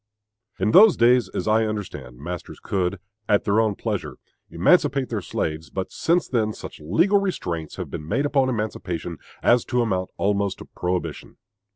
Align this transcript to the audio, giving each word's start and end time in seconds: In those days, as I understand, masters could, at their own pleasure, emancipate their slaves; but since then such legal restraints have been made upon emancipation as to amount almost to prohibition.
In 0.57 0.71
those 0.71 0.97
days, 0.97 1.29
as 1.29 1.47
I 1.47 1.67
understand, 1.67 2.17
masters 2.17 2.59
could, 2.59 2.97
at 3.29 3.43
their 3.43 3.61
own 3.61 3.75
pleasure, 3.75 4.15
emancipate 4.49 5.09
their 5.09 5.21
slaves; 5.21 5.69
but 5.69 5.91
since 5.91 6.27
then 6.27 6.53
such 6.53 6.79
legal 6.81 7.19
restraints 7.19 7.75
have 7.75 7.91
been 7.91 8.07
made 8.07 8.25
upon 8.25 8.49
emancipation 8.49 9.19
as 9.43 9.63
to 9.65 9.83
amount 9.83 10.09
almost 10.17 10.57
to 10.57 10.65
prohibition. 10.65 11.37